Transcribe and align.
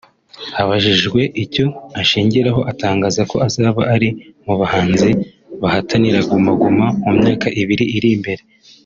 Abajijwe 0.61 1.21
icyo 1.43 1.65
ashingiraho 2.01 2.61
atangaza 2.71 3.21
ko 3.31 3.35
azaba 3.47 3.81
ari 3.93 4.09
mu 4.45 4.53
bahanzi 4.59 5.09
bahatanira 5.61 6.19
Guma 6.29 6.51
Guma 6.61 6.85
mu 7.03 7.11
myaka 7.19 7.47
ibiri 7.63 7.85
iri 7.97 8.09
imbere 8.17 8.43